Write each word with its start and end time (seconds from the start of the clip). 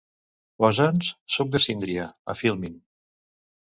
Posa'ns 0.65 1.11
"Suc 1.37 1.53
de 1.59 1.63
síndria" 1.69 2.11
a 2.37 2.41
Filmin. 2.43 2.85